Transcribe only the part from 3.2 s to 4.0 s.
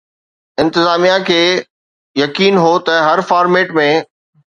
format ۾